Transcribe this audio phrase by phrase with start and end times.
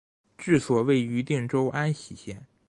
[0.35, 2.47] 治所位于定州安喜县。